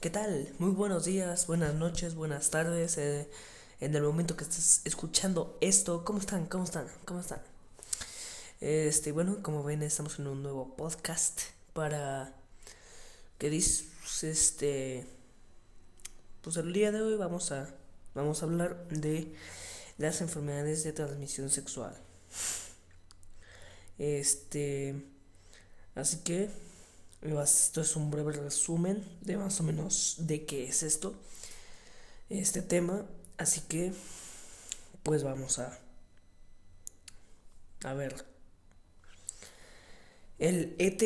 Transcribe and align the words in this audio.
¿Qué 0.00 0.10
tal? 0.10 0.52
Muy 0.58 0.70
buenos 0.72 1.06
días, 1.06 1.46
buenas 1.46 1.74
noches, 1.74 2.14
buenas 2.14 2.50
tardes. 2.50 2.98
eh, 2.98 3.28
en 3.80 3.94
el 3.94 4.02
momento 4.02 4.36
que 4.36 4.44
estés 4.44 4.82
escuchando 4.84 5.56
esto, 5.62 6.04
¿cómo 6.04 6.18
están? 6.18 6.46
¿Cómo 6.46 6.64
están? 6.64 6.86
¿Cómo 7.06 7.20
están? 7.20 7.40
Este, 8.60 9.12
bueno, 9.12 9.42
como 9.42 9.62
ven, 9.64 9.82
estamos 9.82 10.18
en 10.18 10.26
un 10.28 10.42
nuevo 10.42 10.76
podcast 10.76 11.40
para 11.72 12.34
que 13.38 13.48
dis, 13.50 13.88
este, 14.22 15.06
pues 16.42 16.56
el 16.58 16.72
día 16.72 16.92
de 16.92 17.00
hoy 17.02 17.16
vamos 17.16 17.50
a 17.52 17.74
vamos 18.14 18.42
a 18.42 18.46
hablar 18.46 18.88
de 18.88 19.34
las 19.98 20.20
enfermedades 20.20 20.84
de 20.84 20.92
transmisión 20.92 21.48
sexual. 21.50 21.96
Este, 23.98 24.94
así 25.94 26.18
que 26.18 26.50
esto 27.42 27.80
es 27.80 27.96
un 27.96 28.10
breve 28.10 28.32
resumen 28.32 29.04
de 29.20 29.36
más 29.36 29.60
o 29.60 29.62
menos 29.62 30.16
de 30.20 30.46
qué 30.46 30.64
es 30.64 30.82
esto, 30.82 31.14
este 32.30 32.62
tema. 32.62 33.06
Así 33.36 33.60
que, 33.62 33.92
pues 35.02 35.22
vamos 35.22 35.58
a, 35.58 35.78
a 37.84 37.94
ver. 37.94 38.24
El 40.38 40.74
ET, 40.78 41.02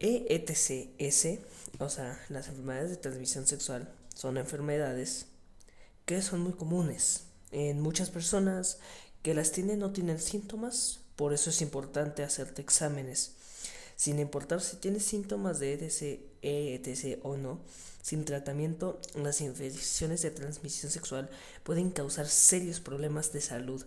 EETCS, 0.00 1.38
o 1.78 1.88
sea, 1.88 2.20
las 2.28 2.48
enfermedades 2.48 2.90
de 2.90 2.96
transmisión 2.96 3.46
sexual, 3.46 3.92
son 4.14 4.36
enfermedades 4.36 5.26
que 6.04 6.22
son 6.22 6.40
muy 6.40 6.52
comunes 6.52 7.24
en 7.50 7.80
muchas 7.80 8.10
personas 8.10 8.78
que 9.22 9.32
las 9.32 9.52
tienen 9.52 9.78
no 9.78 9.92
tienen 9.92 10.20
síntomas, 10.20 11.00
por 11.16 11.32
eso 11.32 11.48
es 11.50 11.62
importante 11.62 12.22
hacerte 12.22 12.60
exámenes 12.60 13.36
sin 14.04 14.18
importar 14.18 14.60
si 14.60 14.76
tienes 14.76 15.02
síntomas 15.02 15.58
de 15.60 15.72
ETC, 15.72 16.20
ETC 16.42 17.24
o 17.24 17.38
no, 17.38 17.62
sin 18.02 18.26
tratamiento, 18.26 19.00
las 19.14 19.40
infecciones 19.40 20.20
de 20.20 20.30
transmisión 20.30 20.92
sexual 20.92 21.30
pueden 21.62 21.90
causar 21.90 22.28
serios 22.28 22.80
problemas 22.80 23.32
de 23.32 23.40
salud. 23.40 23.82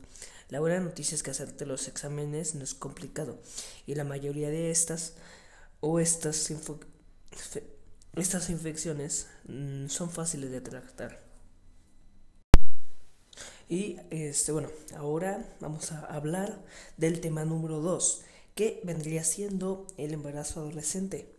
La 0.50 0.60
buena 0.60 0.80
noticia 0.80 1.14
es 1.14 1.22
que 1.22 1.30
hacerte 1.30 1.68
los 1.68 1.88
exámenes 1.88 2.56
no 2.56 2.64
es 2.64 2.73
complicado 2.73 3.38
y 3.86 3.94
la 3.94 4.06
mayoría 4.06 4.50
de 4.50 4.72
estas 4.72 5.14
o 5.82 6.00
estas, 6.00 6.52
estas 8.16 8.50
infecciones 8.50 9.28
mmm, 9.48 9.86
son 9.86 10.10
fáciles 10.10 10.50
de 10.50 10.62
tratar. 10.62 11.22
Y 13.70 13.98
este 14.10 14.52
bueno, 14.52 14.70
ahora 14.95 15.45
vamos 15.60 15.92
a 15.92 16.00
hablar 16.06 16.58
del 16.98 17.22
tema 17.22 17.45
número 17.45 17.82
2 17.82 18.23
¿Qué 18.58 18.82
vendría 18.84 19.24
siendo 19.24 19.86
el 19.98 20.14
embarazo 20.14 20.62
adolescente? 20.62 21.32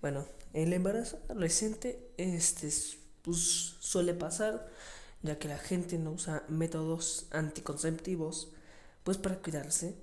Bueno, 0.00 0.26
el 0.54 0.72
embarazo 0.72 1.20
adolescente 1.28 2.10
este, 2.16 2.68
pues, 3.22 3.76
suele 3.78 4.12
pasar 4.12 4.68
ya 5.22 5.38
que 5.38 5.46
la 5.46 5.58
gente 5.58 5.98
no 5.98 6.10
usa 6.10 6.42
métodos 6.48 7.28
anticonceptivos 7.30 8.50
pues 9.04 9.18
para 9.18 9.38
cuidarse 9.38 9.94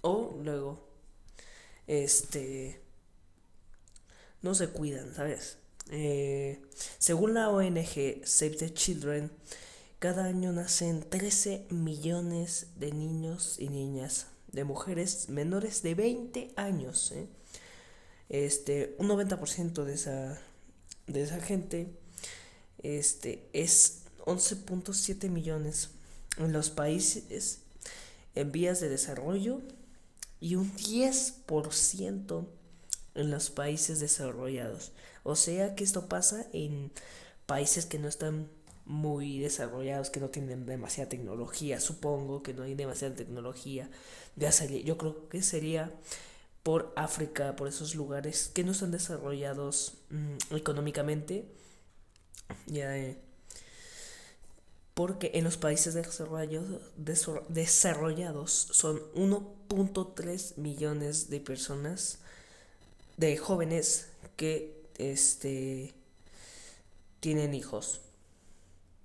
o 0.00 0.38
luego 0.44 0.88
este 1.88 2.80
no 4.42 4.54
se 4.54 4.68
cuidan, 4.68 5.12
¿sabes? 5.12 5.58
Eh, 5.90 6.62
según 6.98 7.34
la 7.34 7.50
ONG 7.50 8.24
Save 8.24 8.56
the 8.58 8.72
Children, 8.72 9.32
cada 9.98 10.24
año 10.24 10.52
nacen 10.52 11.02
13 11.02 11.66
millones 11.70 12.68
de 12.76 12.92
niños 12.92 13.56
y 13.58 13.68
niñas 13.68 14.28
de 14.52 14.64
mujeres 14.64 15.28
menores 15.28 15.82
de 15.82 15.94
20 15.94 16.52
años. 16.56 17.12
¿eh? 17.12 17.26
Este, 18.28 18.94
un 18.98 19.08
90% 19.08 19.84
de 19.84 19.94
esa, 19.94 20.40
de 21.06 21.22
esa 21.22 21.40
gente 21.40 21.88
este, 22.82 23.48
es 23.52 24.02
11.7 24.20 25.28
millones 25.28 25.90
en 26.38 26.52
los 26.52 26.70
países 26.70 27.58
en 28.34 28.52
vías 28.52 28.80
de 28.80 28.88
desarrollo 28.88 29.60
y 30.40 30.54
un 30.54 30.74
10% 30.74 32.46
en 33.14 33.30
los 33.30 33.50
países 33.50 34.00
desarrollados. 34.00 34.92
O 35.22 35.36
sea 35.36 35.74
que 35.74 35.84
esto 35.84 36.08
pasa 36.08 36.46
en 36.52 36.90
países 37.46 37.86
que 37.86 37.98
no 37.98 38.08
están 38.08 38.48
muy 38.84 39.38
desarrollados, 39.38 40.10
que 40.10 40.20
no 40.20 40.30
tienen 40.30 40.66
demasiada 40.66 41.08
tecnología, 41.08 41.80
supongo 41.80 42.42
que 42.42 42.54
no 42.54 42.64
hay 42.64 42.74
demasiada 42.74 43.14
tecnología. 43.14 43.90
Ya 44.36 44.50
yo 44.50 44.98
creo 44.98 45.28
que 45.28 45.42
sería 45.42 45.92
por 46.62 46.92
África, 46.96 47.56
por 47.56 47.68
esos 47.68 47.94
lugares 47.94 48.50
que 48.52 48.64
no 48.64 48.72
están 48.72 48.90
desarrollados 48.90 49.94
mm, 50.10 50.56
económicamente. 50.56 51.44
Ya, 52.66 52.96
eh, 52.96 53.18
porque 54.94 55.32
en 55.34 55.44
los 55.44 55.56
países 55.56 55.94
desarrollados, 55.94 56.82
desarrollados 57.48 58.52
son 58.52 59.00
1.3 59.14 60.56
millones 60.58 61.30
de 61.30 61.40
personas, 61.40 62.18
de 63.16 63.36
jóvenes 63.38 64.08
que 64.36 64.82
este, 64.98 65.94
tienen 67.20 67.54
hijos. 67.54 68.00